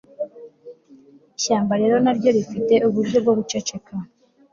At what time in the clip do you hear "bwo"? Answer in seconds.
3.23-3.33